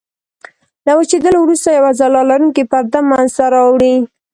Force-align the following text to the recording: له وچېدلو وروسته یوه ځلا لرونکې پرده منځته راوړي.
له 0.85 0.91
وچېدلو 0.97 1.37
وروسته 1.41 1.69
یوه 1.77 1.91
ځلا 1.99 2.21
لرونکې 2.31 2.63
پرده 2.71 2.99
منځته 3.09 3.43
راوړي. 3.55 3.95